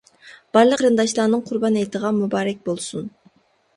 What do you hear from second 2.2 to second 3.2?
مۇبارەك بولسۇن!